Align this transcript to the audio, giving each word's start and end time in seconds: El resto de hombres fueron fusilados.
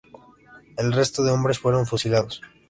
El 0.77 0.93
resto 0.93 1.23
de 1.23 1.29
hombres 1.29 1.59
fueron 1.59 1.85
fusilados. 1.85 2.41